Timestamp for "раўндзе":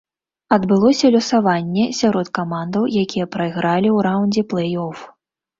4.09-4.47